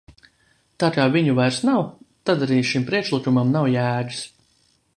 [0.83, 1.83] Tā kā viņu vairs nav,
[2.29, 4.25] tad arī šim priekšlikumam nav jēgas.